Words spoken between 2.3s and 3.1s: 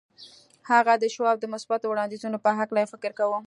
په هکله يې